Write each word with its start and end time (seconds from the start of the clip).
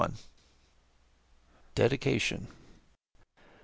DEDICATION. 1.75 2.47